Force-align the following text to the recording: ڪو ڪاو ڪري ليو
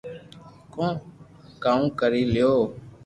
ڪو 0.73 0.87
ڪاو 1.63 1.81
ڪري 1.99 2.23
ليو 2.33 2.55